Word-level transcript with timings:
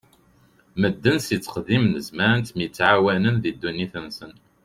Medden 0.81 1.17
si 1.25 1.35
tteqdim 1.39 1.83
n 1.87 1.93
zzman 2.05 2.37
ttemɛawanen 2.41 3.35
di 3.43 3.51
ddunit-nsen. 3.53 4.31